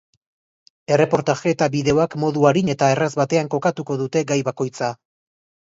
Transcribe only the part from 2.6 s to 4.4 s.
eta erraz batean kokatuko dute